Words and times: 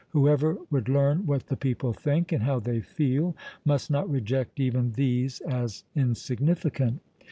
whoever 0.13 0.57
would 0.71 0.89
learn 0.89 1.27
what 1.27 1.45
the 1.45 1.55
people 1.55 1.93
think, 1.93 2.31
and 2.31 2.41
how 2.41 2.59
they 2.59 2.81
feel, 2.81 3.37
must 3.63 3.91
not 3.91 4.09
reject 4.09 4.59
even 4.59 4.91
these 4.93 5.41
as 5.41 5.83
insignificant. 5.95 6.99